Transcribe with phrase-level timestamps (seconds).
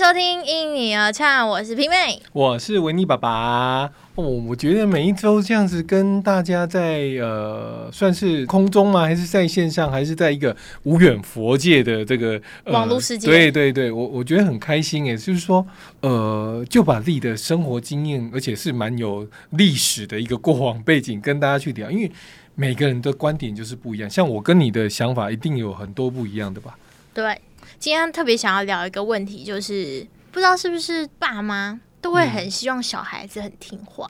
[0.00, 2.18] 收听《因你而唱》，我是平妹。
[2.32, 3.82] 我是维尼爸爸
[4.14, 9.02] 哦，我觉得每一周这样子跟大家在呃，算是空中吗？
[9.02, 9.92] 还是在线上？
[9.92, 15.66] 还是在一个无远佛界的这个、呃网络世界对对对，我我觉得很开心诶，就是说
[16.00, 22.10] 呃，就把自己的生活经验，而且是蛮有历史的一个过往背景跟大家去聊，因为
[22.54, 24.08] 每个人的观点就是不一样。
[24.08, 26.74] 像我跟你的想法一定有很多不一样的吧？
[27.12, 27.38] 对，
[27.80, 34.06] 今天特别想要聊一个问题，就是不知道是不是爸妈都会很希望小孩子很听话。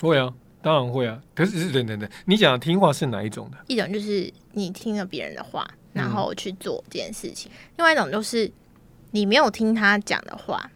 [0.00, 1.22] 会啊，当然会啊。
[1.32, 3.56] 可是是等等等，你讲的听话是哪一种的？
[3.68, 8.50] 一种就是你听了别人的话，然嗯后去做这件事情；，另外一种就是
[9.12, 10.68] 你没有听他讲的话，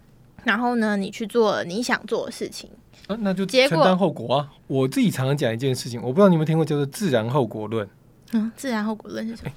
[0.45, 2.71] 然后呢，你去做了你想做的事情。
[3.09, 4.53] 啊，那就结果承担后果啊！
[4.69, 7.89] 我自己常常讲一件事情，我不知道你有没有听过，叫做自然后果论。
[8.31, 9.51] 嗯，自然后果论是什么？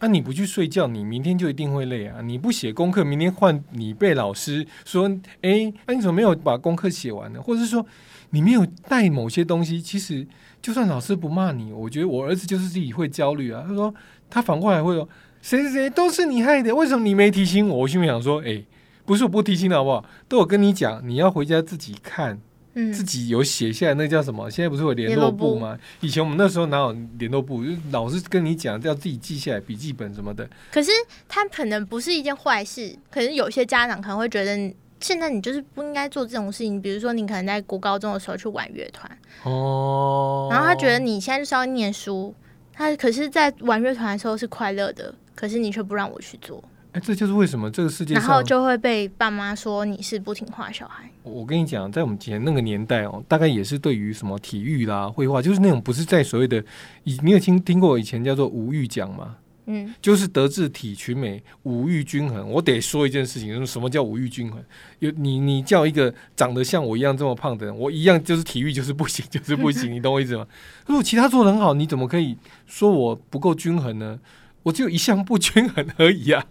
[0.00, 2.20] 啊，你不去睡觉，你明天就一定会累啊！
[2.20, 5.08] 你不写功课，明天换你被老师说，
[5.40, 7.40] 诶，那、你怎么没有把功课写完呢？
[7.40, 7.86] 或者是说
[8.30, 10.26] 你没有带某些东西，其实
[10.60, 13.64] 就算老师不骂你，我觉得我儿子就是自己会焦虑啊。
[13.66, 13.94] 他说
[14.28, 15.08] 他反过来会说，
[15.40, 17.78] 谁谁谁都是你害的，为什么你没提醒我？
[17.78, 18.66] 我心里想说，诶，
[19.06, 20.04] 不是我不提醒的好不好？
[20.28, 22.38] 都有跟你讲，你要回家自己看。
[22.74, 24.50] 嗯，自己有写下来，那叫什么？
[24.50, 25.78] 现在不是有联联络簿吗？
[26.00, 27.64] 以前我们那时候哪有联络簿？
[27.64, 30.48] 就是老师跟你讲要自己记下来，笔记本什么的。
[30.72, 30.90] 可是
[31.28, 34.74] 他可能不是一件坏事，可是有些家长可能会觉得。
[35.00, 39.10] 现在你就是不应该做这种事情，比如说你可能在国高中的时候去玩乐团，
[39.42, 40.48] 哦。
[40.50, 42.34] 然后他觉得你现在就是要念书，
[42.72, 46.62] 他可是，在玩乐团的时候是快乐的，可是你却不让我去做，
[46.94, 51.10] 哎，这就是为什么这个世界然后，就会被爸妈说你是不听话小孩。
[51.24, 56.64] 我跟你讲，在我们以前那个年代哦，大概也是对于什么体育啦、绘画，就是那种不是在所谓的，
[57.02, 59.38] 以你有听听过以前叫做无欲奖吗？
[59.66, 62.48] 嗯，就是德智体群美，五育均衡。
[62.48, 64.62] 我得说一件事情，就是什么叫五育均衡？
[65.00, 70.46] 有你，你叫一个长得像我一样这么胖的人，我一样就是体育就是不行， 就是不行，你懂我意思吗？
[70.86, 74.20] 如果其他做的很好，你怎么可以说我不够均衡呢？
[74.62, 76.42] 我只有一项不均衡而已啊！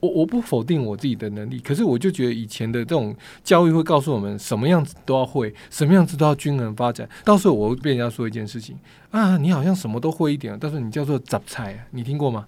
[0.00, 7.08] 我我不否定我自己的能力，可是我就觉得以前的这种教育会告诉我们，什么样子都要会，什么样子都要均衡发展。
[7.24, 8.76] 到时候我会被人家说一件事情
[9.10, 12.46] 啊，你好像什么都会一点，到时候你叫做杂菜啊，你听过吗？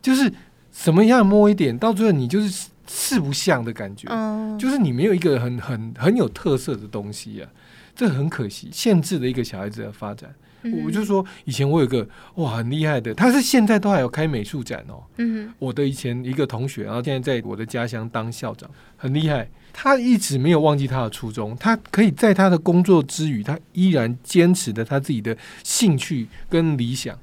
[0.00, 0.32] 就是
[0.72, 7.50] 什么样摸一点，到最后你就是四不像的感觉，嗯，就是你没有一个很很很有特色的东西啊，
[7.96, 10.32] 这很可惜，限制了一个小孩子的发展。
[10.62, 15.02] 嗯我就说，以前我有个哇很厉害的，他是现在都还有开美术展哦。
[15.18, 19.48] 嗯我的以前一个同学，然后现在在我的家乡当校长，很厉害。
[19.72, 27.16] 他一直没有忘记他的初衷，他可以在他的工作之余，他依然坚持着他自己的兴趣跟理想。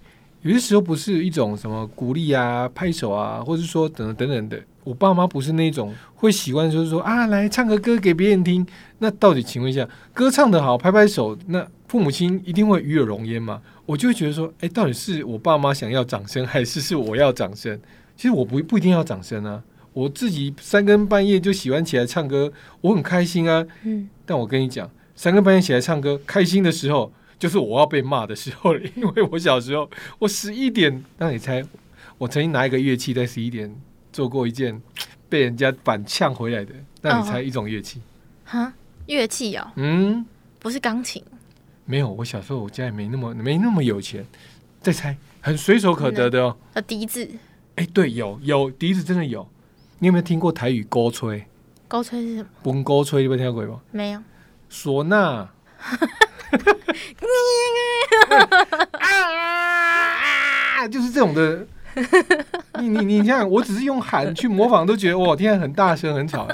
[0.44, 4.64] 有些时候不是一种什么鼓励啊、拍手啊，或者说等等等等的。
[4.84, 8.66] 我爸妈不是那种会喜欢就是说啊，来唱个歌给别人听。
[9.00, 13.62] 那到底请问一下，歌唱得好，拍拍手，那父母亲一定会与有容焉吗？
[13.86, 17.80] 我就会觉得说，哎，到底是我爸妈想要掌声，还是是我要掌声？
[18.18, 22.52] 其实我不不一定要掌声啊，我自己三更半夜就喜欢起来唱歌，
[22.82, 23.66] 我很开心啊。
[23.84, 31.62] 嗯，但我跟你讲，三更半夜起来唱歌，开心的时候就是我要被骂的时候了， 因为我小时候我十一点，那你猜，
[32.18, 33.70] 我曾经拿一个乐器在十一点
[34.14, 34.82] 做过一件
[35.28, 38.00] 被人家反呛回来的，那你猜一种乐器？
[38.46, 38.72] 哈，
[39.08, 40.26] 乐器哦，嗯，
[40.58, 41.22] 不是钢琴，
[41.84, 44.26] 没有，我小时候我家也没那么没那么有钱，
[44.80, 46.56] 再猜，很随手可得的哦。
[46.76, 47.30] 呃，笛子，
[47.76, 49.46] 哎、对，有有笛子真的有。
[50.00, 51.46] 你有没有听过台语歌吹？
[51.90, 52.48] 高吹是什么？
[52.64, 53.82] 本歌吹你有没有听过吗？
[53.92, 54.22] 没有。
[54.72, 55.50] 唢呐。
[60.78, 61.66] 啊，就是这种的。
[62.80, 66.48] 你你你想想，我只是用喊去模仿，都觉得哇，天啊，很大声，很吵。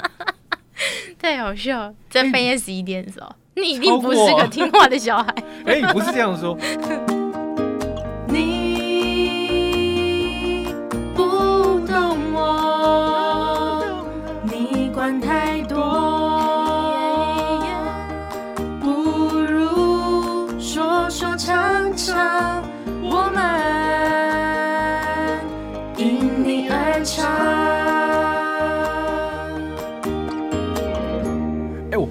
[1.18, 5.34] 太好笑了，在半夜十一点的时候，你一定不是个听话的小孩。
[5.66, 6.56] 哎、不是这样说。
[8.28, 8.68] 你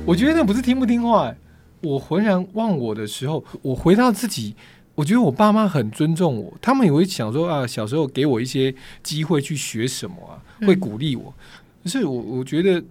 [0.10, 1.38] 我我觉得那不是听不听话、哎
[1.82, 4.54] 我浑然忘我的时候，我回到自己，
[4.96, 11.34] 我觉得我爸妈很尊重我，他们也会想说啊，小时候给我一些机会去学什么啊，会鼓励我。
[11.82, 12.84] 可是我我觉得，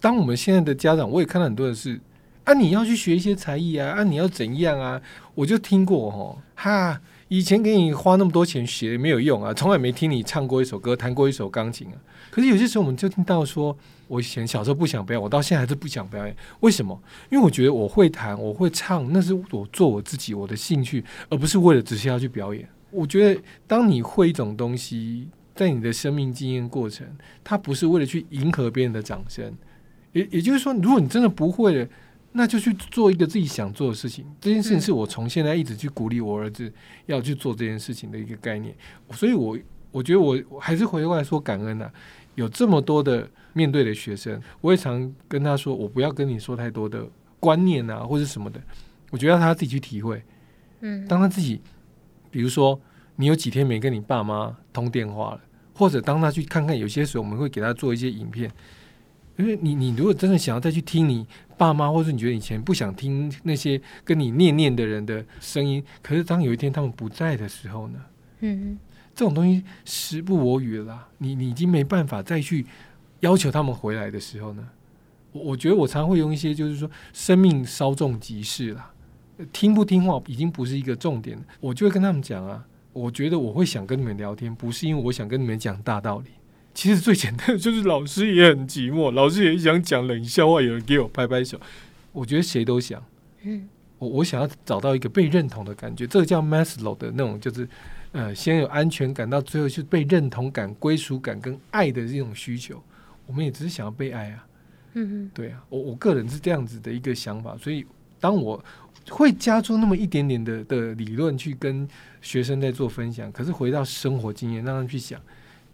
[0.00, 2.00] 当我们现在的家长，我也看到很多人是
[2.42, 5.00] 啊，你要去学一些才艺啊，啊，你要怎样啊？
[5.36, 11.94] 我就听过哦，哈，以前给你花那么多钱学没有用啊，从来没听你唱过一首歌，弹过一首钢琴啊。
[12.30, 13.76] 可是有些时候我们就听到说，
[14.06, 17.00] 我以前小时候不想表演，我到现在还是不想表演，为什么？
[17.30, 22.68] 因为我觉得我会弹，我会唱，那是我做我自己我的兴趣，而不是为了只是要去表演。
[22.90, 27.06] 我觉得当你会一种东西，在你的生命经验过程，
[27.42, 29.52] 它不是为了去迎合别人的掌声，
[30.12, 31.88] 也也就是说，如果你真的不会了。
[32.36, 34.26] 那就去做一个自己想做的事情。
[34.42, 36.70] 这件事情是我从现在一直去鼓励我儿子
[37.06, 38.74] 要去做这件事情的一个概念。
[39.12, 39.58] 所以，我
[39.90, 41.90] 我觉得我还是回过来说感恩呐，
[42.34, 47.08] 有这么多的面对的学生，我也常跟他说，我不要跟你说太多的
[47.40, 48.60] 观念啊，或者什么的，
[49.10, 50.22] 我觉得他自己去体会。
[50.80, 51.62] 嗯，当他自己，
[52.30, 52.78] 比如说
[53.16, 55.40] 你有几天没跟你爸妈通电话了，
[55.74, 58.50] 或者当他去看看，有些时候我们会给他做一些影片。
[59.38, 67.98] 因为你，你如果真的想要再去听你爸妈，或者你觉得以前不想听那些跟你念念的人的声音，可是当有一天他们不在的时候呢？
[68.40, 68.78] 嗯，
[69.14, 72.66] 这种东西时不我与了，你你已经没办法再去
[73.20, 74.68] 要求他们回来的时候呢？
[75.32, 78.92] 我我觉得我常会用一些，就是说生命稍纵即逝啦，
[79.52, 86.30] 听不听话已经不是一个重点，我就会跟他们讲啊，我觉得我会想跟你们聊天，不是因为我想跟你们讲大道理。
[86.76, 91.58] 其实最简单的就是老师也很寂寞，老师也想讲冷笑话，有人给我拍拍手。
[92.12, 93.02] 我觉得谁都想，
[93.44, 93.66] 嗯，
[93.98, 97.66] 我我想要找到一个被认同的感觉，这个叫 Maslow 的那种，就是
[98.12, 102.82] 呃，先有安全感，到最后是被认同感、归属感跟爱的这种需求。
[103.26, 104.46] 我们也只是想要被爱啊，
[104.92, 107.86] 嗯对啊，我我个人是这样子的一个想法，所以
[108.20, 108.62] 当我
[109.08, 111.88] 会加出那么一点点的的理论去跟
[112.20, 115.18] 学生在做分享，可是回到生活经验，让他们去想。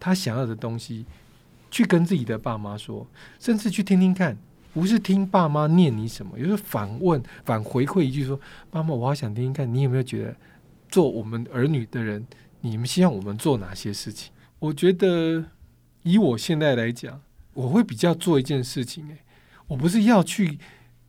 [0.05, 1.07] 他想要的东西，
[1.71, 3.07] 去跟自己的爸妈说，
[3.39, 4.37] 甚至去听听看，
[4.75, 8.39] 不是听爸妈念你什么，有时候反问、反回馈一句说
[8.73, 10.35] ：“妈妈，我好想听听看，你有没有觉得
[10.89, 12.27] 做我们儿女的人，
[12.63, 15.45] 你们希望我们做哪些事情？”我觉得
[16.03, 17.21] 以我现在来讲，
[17.55, 19.19] 我会比较做一件事情，诶，
[19.69, 20.59] 我不是要去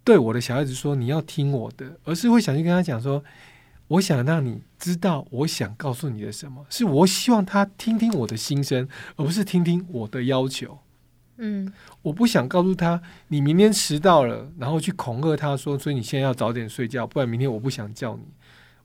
[0.04, 3.24] 对我的小孩子说你要听我的，而是会想去跟他讲说。
[3.94, 8.88] 我想让你知道，我想告诉你的什么是我希望他听听我的心声，
[9.18, 10.80] 而不是听听我的要求。
[11.38, 18.24] 嗯，我不想告诉他你明天迟到了，然后去恐吓他说，所以你现在要早点睡觉，不然明天我不想叫你。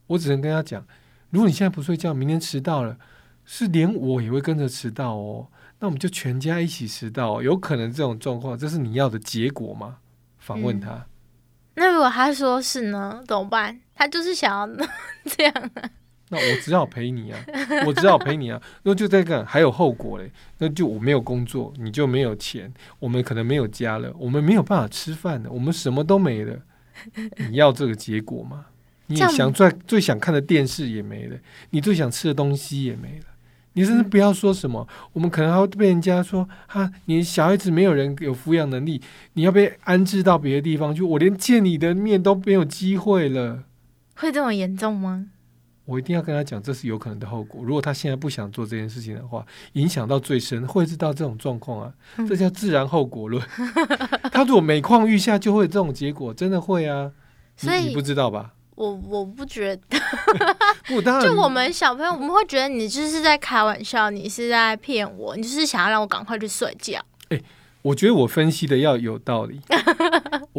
[0.07, 0.85] 我只能跟他讲，
[1.31, 2.97] 如果你现在不睡觉，明天迟到了，
[3.45, 5.47] 是连我也会跟着迟到哦。
[5.79, 9.97] 那我们就全家一起迟到，有可能这种状况，这是你要的结果吗？
[10.37, 11.07] 反问他。
[11.75, 13.79] 那如果他说是呢，怎么办？
[13.99, 14.87] 他就是想要
[15.29, 15.89] 这样啊。
[16.29, 17.39] 那我只好陪你啊，
[17.85, 18.61] 我只好陪你啊。
[18.83, 20.31] 那就在干，还有后果嘞。
[20.59, 26.59] 那就我没有工作，你就没有钱，我们可能没有家了，我们没有办法吃饭了，我们什么都没了。
[27.49, 28.67] 你要这个结果吗？
[29.07, 31.35] 你想最最想看的电视也没了，
[31.71, 33.25] 你最想吃的东西也没了。
[33.73, 39.01] 你甚至不要说什么，我们可能还会被人家说哈，你小孩子没有人有抚养能力，
[39.33, 43.63] 你要被安置到别的地方去，我连见你的面都没有机会了。
[44.19, 45.27] 会这么严重吗？
[45.85, 47.63] 我一定要跟他讲，这是有可能的后果。
[47.63, 49.43] 如果他现在不想做这件事情的话，
[49.73, 51.91] 影响到最深，会是到这种状况啊。
[52.27, 53.43] 这叫自然后果论。
[54.31, 57.11] 他如果每况愈下，就会有这种结果，真的会啊。
[57.57, 58.53] 所以你不知道吧？
[58.75, 59.97] 我我不觉得，
[60.87, 67.03] 不，当然，就我们小朋友，我们会觉得你就是在开玩笑，你是在骗我，你就是想要让我赶快去睡觉。
[67.29, 67.41] 哎，
[67.81, 69.59] 我觉得我分析的要有道理。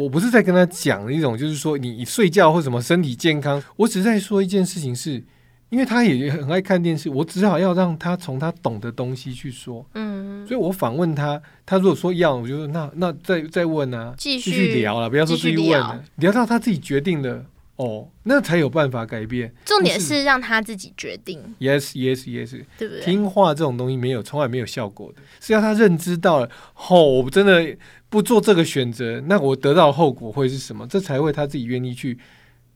[0.01, 5.23] 我不是在跟他讲一种，就是说你睡觉或什么身体健康，我只是在说一件事情，是
[5.69, 9.85] 因为他也很爱看电视，我只好要让他从他懂的东西去说。
[9.93, 17.45] 嗯，所以我反问他，他如果说要，我就说那那再再问啊，继续聊了，不要说继续问了，聊到他自己决定的。
[17.81, 19.51] 哦，那才有办法改变。
[19.65, 21.39] 重点是让他自己决定。
[21.59, 23.03] Yes, yes, yes，对不对？
[23.03, 26.47] 听话这种东西没有，从来没有效果的，是要他认知到了。
[26.89, 27.75] 哦，我真的
[28.07, 30.85] 不做这个选择，那我得到的后果会是什么？
[30.85, 32.19] 这才会他自己愿意去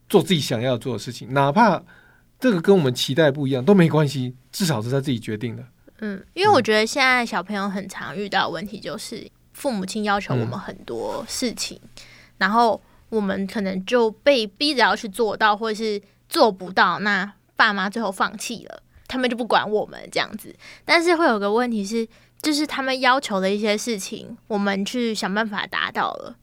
[0.09, 1.83] 做自己想要做的事情，哪怕
[2.39, 5.63] 这个跟我们期待不一样都没关系，至少是他自己决定的。
[5.99, 11.79] 嗯，因为我觉得现在小朋友很常遇到问题，就是父母亲要求我们很多事情，
[12.39, 12.81] 然后。
[13.09, 20.53] 我们可能就被逼着要去做到，或者是做不到，那爸妈最后放弃了，他们就不管我们这样子。
[20.83, 22.07] 但是会有个问题是，
[22.41, 26.35] 就是他们要求的一些事情，我们去想办法达到了，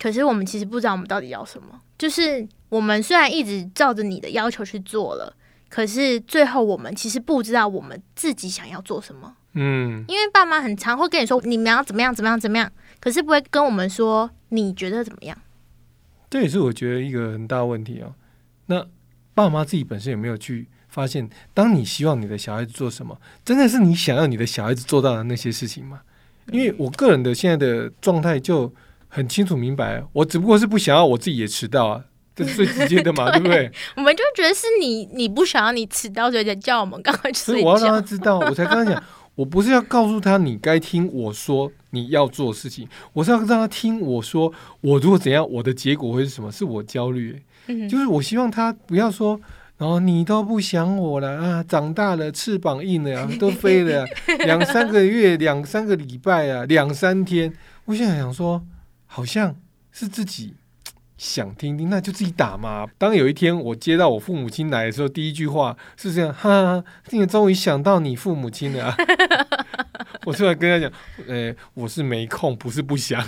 [0.00, 1.80] 可是我们其实不知道我们到底要什么。
[1.98, 5.34] 就是我们虽然一直照着你的要求去做了，
[5.68, 9.36] 可是最后我们其实不知道我们自己想要做什么。
[9.52, 15.38] 嗯，因为爸妈很常会跟你说你们要怎么样怎么样怎么样，可是不会跟我们说你觉得怎么样。
[16.34, 18.10] 这也是我觉得一个很大问题啊。
[18.66, 18.84] 那
[19.34, 26.00] 爸妈自己本身有没有去发现，当你希望你的小孩子做什么，真的是你想要你的小孩子做到的那些事情吗？
[26.50, 28.74] 因为我个人的现在的状态就
[29.06, 33.70] 很清楚明白，我只不过是不想要我自己也迟到啊，这是最直接的嘛， 对不对？
[33.94, 38.00] 我们就觉得是你你不想要你迟到，所以才叫我们赶快去睡所以我要让他。
[38.00, 46.50] 知道，我才刚刚讲，我不是要告诉他你该听我说你要做的事情，我是要让他听我说，我如果怎样，我的结果会是什么？
[46.52, 49.40] 是我焦虑、嗯就是我希望他不要说。
[49.76, 51.64] 然后你都不想我了啊！
[51.64, 54.08] 长大了，翅膀硬了啊， 都飞了啊、
[54.46, 57.52] 两三个月、两三个礼拜啊，两三天。
[57.84, 58.64] 我现在想说，
[59.04, 59.56] 好像
[59.90, 60.54] 是自己
[61.24, 62.86] 想听听，那就自己打嘛。
[62.98, 68.96] 当有一天我接到我父母亲来的时候，第一句话是这样：哈哈哈，今天终于想到你父母亲了、啊。
[70.26, 70.92] 我突然跟他讲，
[71.26, 73.26] 呃，我是没空，不是不想。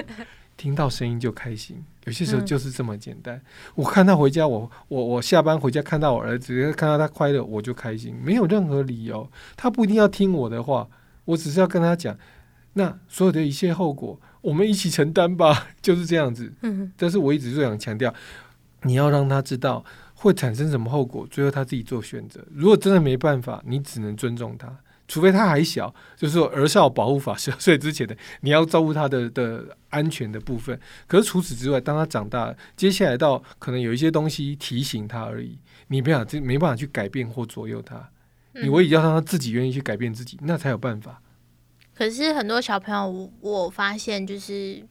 [0.58, 3.40] 听到声音就开心，有些时候就是这么简单。
[3.74, 9.26] 我看他回家，我我我下班回家看到我儿子，看到他快乐，我就开心，没有任何理由。
[9.56, 10.86] 他不一定要听我的话，
[11.24, 12.14] 我只是要跟他讲，
[12.74, 16.52] 那所有的一切后果，我们一起承担吧， 就是这样子。
[16.62, 18.12] 嗯但是我一直就想强调，
[18.82, 22.44] 你要让他知道会产生什么后果，最后他自己做选择。
[22.54, 24.74] 如果真的没办法，你只能尊重他，
[25.08, 30.78] 除非他还小，就是说儿少保护法十二岁之前的，你要照顾他的的安全的部分。
[31.06, 38.08] 可是除此之外，当他长大，接下来到可能有一些东西提醒他而已，你没办法，没办法去改变或左右他。
[38.52, 41.20] 你嗯唯一要让他自己愿意去改变自己，那才有办法。
[42.00, 44.82] 可是很多小朋友，我我发现就是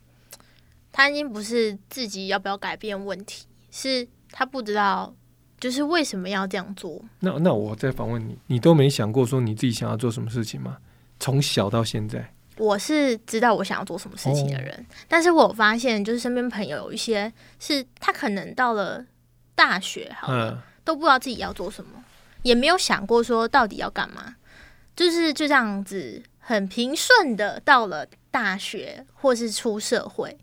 [0.92, 5.12] 他已经不是自己要不要改变问题，是他不知道
[5.60, 7.04] 就是为什么要这样做。
[7.22, 10.78] 那那我再反问你，你都没想过说你自己想要做什么事情吗？
[11.20, 19.04] 从小到现在，我是知道我想要做什么事情的人，但是我发现就是身边朋友有一些是他可能到了
[19.56, 22.04] 大学好了，嗯，都不知道自己要做什么，
[22.44, 24.36] 也没有想过说到底要干嘛，
[24.96, 30.36] 就是就这样子很平顺的到了大学或是出社会，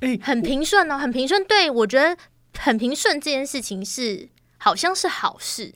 [0.00, 1.44] 哎、很平顺哦，很平顺。
[1.44, 2.16] 对我觉得
[2.58, 5.72] 很平顺这件事情是好像是好事，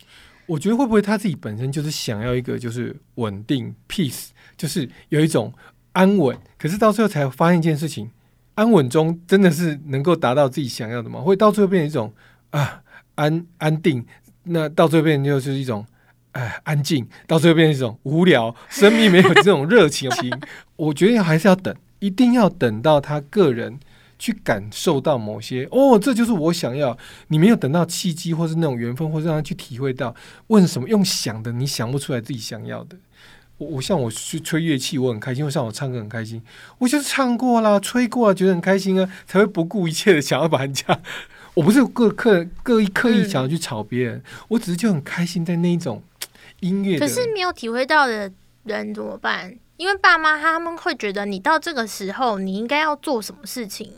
[0.46, 5.54] 我觉得会不会他自己本身就是想要一个就是稳定 peace，就是有一种
[5.92, 8.10] 安稳，可是到最后才发现一件事情，
[8.56, 11.20] 安稳中真的是能够达到自己想要的吗？
[11.20, 12.12] 会到最后变成一种
[12.50, 12.82] 啊
[13.14, 14.04] 安安定，
[14.42, 15.86] 那到最后变成就是一种。
[16.32, 20.30] 哎，安静，到最后变成一种无聊，生命没有这种热情情。
[20.76, 23.78] 我觉得还是要等，一定要等到他个人
[24.18, 26.96] 去感受到某些哦，这就是我想要。
[27.28, 30.14] 你没有等到契机，或是那种缘分，或是让他去体会到，
[30.46, 32.96] 问什么用想的，你想不出来自己想要的。
[33.58, 36.40] 我我像我去吹乐器，我很开心；我像我唱歌很开心，
[36.78, 41.00] 我就是唱过啦，吹过了，觉得很开心啊，才会不顾一切的想要把人家。
[41.54, 46.02] 我不是各刻刻意刻意嗯想要去吵别人，我只是就很开心在那一种
[46.60, 46.98] 音乐。
[46.98, 48.32] 可是没有体会到的
[48.64, 49.54] 人怎么办？
[49.76, 53.90] 因为爸妈他们会觉得你到这个时候你应该要做什么事情，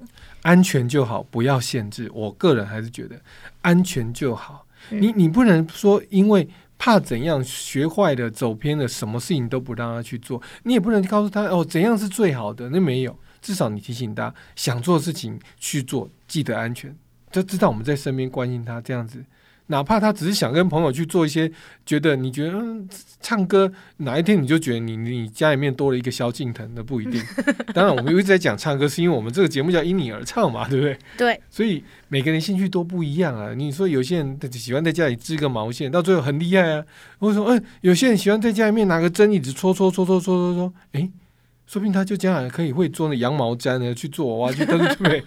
[0.43, 2.09] 安全就好，不要限制。
[2.15, 3.21] 我个人还是觉得
[3.63, 4.67] 安全就好。
[4.91, 10.43] 嗯你你不能说因为怕怎样学坏的、走偏了，什么事情都不让他去做。
[10.65, 13.17] 你也不能告诉他哦怎样是最好的，那没有。
[13.41, 16.97] 至少你提醒他想做的事情去做，记得安全，
[17.33, 19.25] 就知道我们在身边关心他这样子。
[19.69, 21.51] 哪怕他只是想跟朋友去做一些，
[21.87, 22.87] 觉得你觉得嗯
[23.21, 27.23] 唱歌哪一天你就觉得你你家里面多了一个萧敬腾的不一定。
[27.73, 30.99] 当然，我们一直在讲唱歌，是因为我们这个节目叫因你而唱嘛，对不对？
[31.17, 33.55] 对，所以每个人兴趣都不一样啊。
[33.55, 36.85] 你说有些人喜欢在家里织个毛线，到最后很厉害啊。
[37.19, 41.11] 或者说，嗯、有些人喜欢在家里面拿个针一直戳戳戳戳戳戳戳，诶，
[41.67, 45.23] 说不定他就将来可以会做那羊毛毡呢，去做娃娃去，对不对？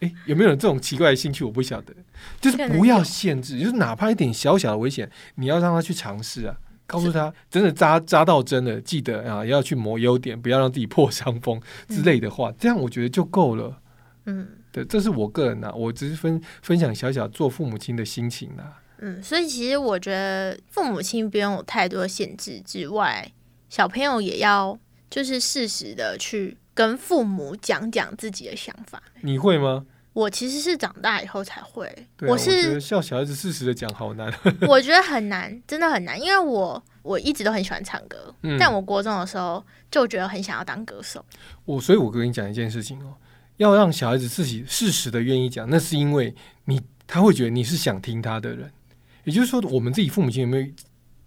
[0.00, 1.44] 诶，有没有人这种奇怪的兴趣？
[1.44, 1.94] 我不晓得，
[2.40, 6.56] 就是不要限制，就是哪怕一点小小的危险，你要让他去尝试啊。
[6.86, 11.58] 告诉他，真的扎扎到针了，记得啊，要去磨优点，不要让自己破伤风
[11.88, 13.80] 之类的话，这样我觉得就够了。
[14.26, 23.32] 嗯对，这是我个人呐、我只是分分享小小做父母亲的心情啦、嗯，所以其实我觉得父母亲不用有太多限制之外，
[23.70, 29.02] 小朋友也要就是适时的去跟父母讲讲自己的想法。
[29.22, 29.86] 你会吗？
[30.12, 31.86] 我其实是长大以后才会，
[32.18, 34.32] 啊、我是笑小孩子适时的讲好难。
[34.68, 41.24] 我觉得很难，真的很难，因为我我一直都很喜欢唱歌，嗯但我国中的时候就觉得很想要当歌手。
[41.64, 43.14] 我所以，我跟你讲一件事情哦，
[43.56, 46.32] 要让小孩子自己适时的愿意讲，那是因为
[46.66, 48.70] 你他会觉得你是想听他的人。
[49.24, 50.66] 也就是说，我们自己父母亲有没有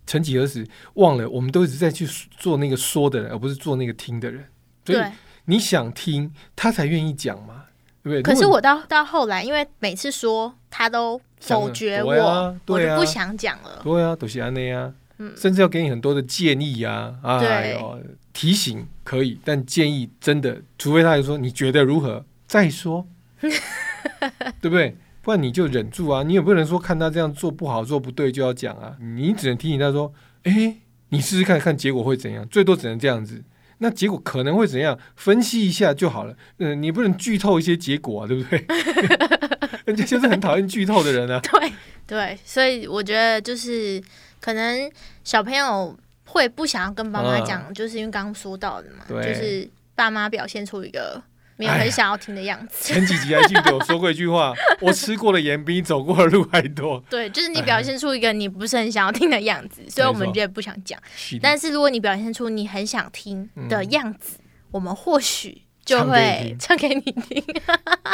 [0.06, 4.46] 曾几何时忘了，我们都一直在去做那个说的人，而不是做那个听的人。
[4.86, 5.12] 所以对，
[5.48, 7.64] 你想听，他才愿意讲嘛。
[8.04, 8.22] 对不对？
[8.22, 13.82] 可是我到到后来，因为每次说他都否决我，我就不想讲了。
[13.84, 18.00] 对啊，都是安内啊，嗯甚至要给你很多的建议啊，哎呦，
[18.32, 23.06] 提醒可以，但建议真的，除非他就说你觉得如何再说，
[23.42, 23.52] 对
[24.62, 24.96] 不对？
[25.22, 30.14] 不然你就忍住啊，你也不能说看他这样做不好、做不对就要讲啊，你只能提醒他说，
[30.44, 30.78] 哎，
[31.10, 33.44] 你试试看看结果会怎样，最多只能这样子。
[33.80, 34.98] 那结果可能会怎样？
[35.16, 36.36] 分析一下就好了。
[36.58, 38.66] 嗯、你不能剧透一些结果啊，对不对？
[39.86, 41.40] 人家就是很讨厌剧透的人啊。
[41.52, 41.72] 对
[42.06, 44.02] 对，所以我觉得就是
[44.40, 44.92] 可能
[45.24, 51.22] 小朋友会不想要跟爸妈讲，就是因为刚刚说到的嘛，就是爸妈表现出一个
[51.58, 52.94] 没有很想要听的样子。
[52.94, 57.04] 前几集还记得我说过一句话： 我吃过的盐比你走过的路还多。
[57.10, 60.98] 对，就是你表现出一个你不是很想要听的样子，所以我们没错就不想讲。
[61.42, 64.38] 但是如果你表现出你很想听的嗯样子，
[64.72, 67.44] 我们或许就会唱给你听。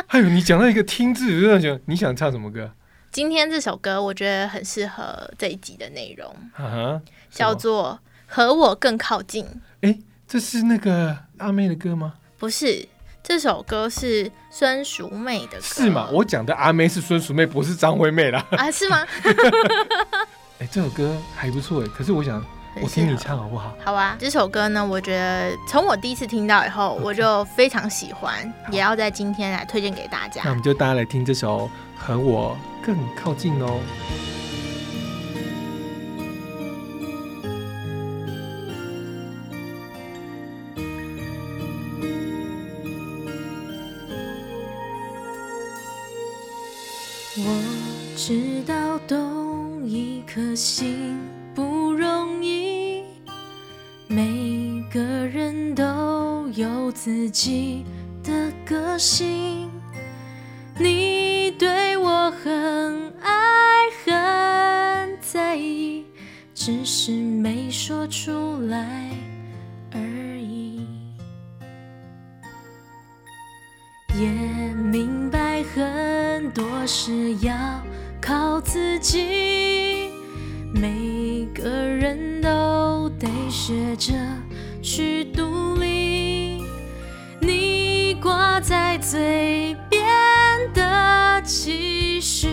[0.08, 2.72] 还有 你讲到一个听字，我就想你想唱什么歌？
[3.12, 9.46] 今天这首歌我觉得很适合这一集的内容，啊，叫做《和我更靠近》。
[9.82, 12.16] 哎这是那个阿妹的歌吗？
[12.40, 12.88] 不是，
[13.24, 15.62] 这首歌是孙淑妹的歌。
[15.64, 16.10] 是吗？
[16.12, 18.46] 我讲的阿妹是孙淑妹，不是张惠妹啦。
[18.52, 19.08] 啊是吗？
[20.60, 22.44] 哎，这首歌还不错哎，可是我想
[22.82, 23.74] 我听你唱好不好？
[23.84, 30.54] 好啊，这首歌呢，我觉得从我第一次听到以后，我就非常喜欢，也要在今天来推荐给大家那我家。
[30.56, 33.80] 们就大家来听这首《和我更靠近》哦。
[50.64, 51.20] 心
[51.54, 53.04] 不容易，
[54.08, 57.84] 每个人都有自己
[58.24, 59.70] 的个性。
[60.80, 63.34] 你对我很爱
[64.06, 66.06] 很在意，
[66.56, 69.10] 只是没说出来
[69.92, 70.00] 而
[70.40, 70.88] 已。
[74.18, 74.30] 也
[74.76, 77.54] 明白很多事要
[78.22, 80.10] 靠自己，
[80.74, 84.12] 每个人都得学着
[84.82, 86.64] 去独立。
[87.40, 90.04] 你挂在嘴边
[90.74, 92.50] 的期许，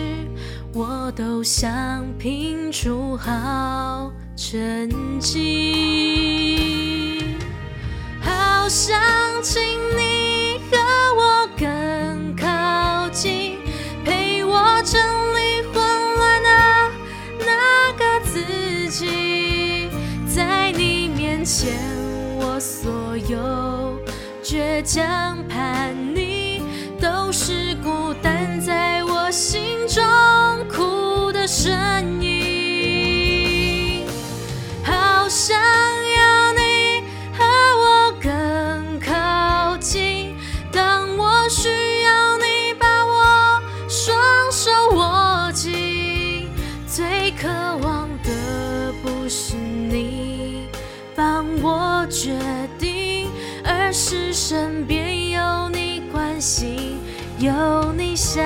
[0.71, 6.55] 我都想拼出好成绩。
[8.21, 9.01] 好想
[9.41, 9.59] 请
[9.97, 10.10] 你
[24.83, 26.63] 江畔，你，
[26.99, 30.03] 都是孤单在我心中
[30.67, 31.71] 哭的声
[32.21, 34.05] 音。
[34.83, 37.03] 好想要你
[37.37, 37.43] 和
[37.77, 40.35] 我更靠近，
[40.71, 41.69] 当我需
[42.01, 44.17] 要你把我双
[44.51, 46.49] 手握紧，
[46.87, 47.47] 最渴
[47.83, 50.67] 望的不是你
[51.15, 52.35] 帮我决
[52.79, 52.90] 定，
[53.93, 56.97] 是身边有你关心，
[57.39, 58.41] 有你相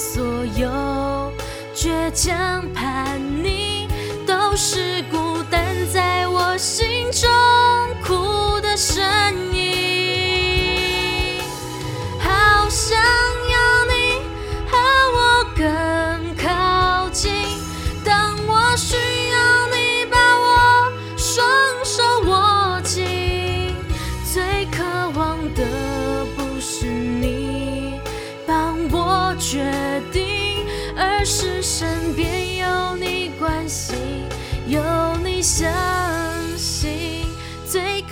[0.00, 1.30] 所有
[1.74, 3.19] 倔强叛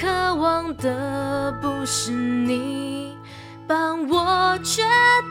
[0.09, 3.15] 渴望的不是你
[3.67, 4.83] 帮我决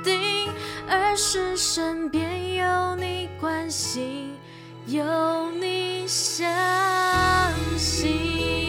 [0.04, 0.52] 定，
[0.88, 4.36] 而是身边有你关心，
[4.86, 6.48] 有你相
[7.76, 8.67] 信。